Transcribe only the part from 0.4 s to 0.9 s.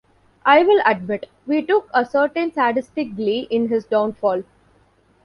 I'll